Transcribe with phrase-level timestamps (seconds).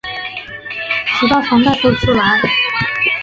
[1.19, 2.41] 直到房贷付不出来